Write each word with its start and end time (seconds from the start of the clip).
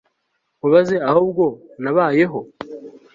nkubabaze 0.57 0.95
ahubwo 1.09 1.45
nabayeho 1.81 2.39